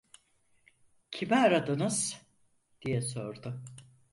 [1.11, 2.17] "Kimi aradınız?"
[2.81, 3.61] diye sordu.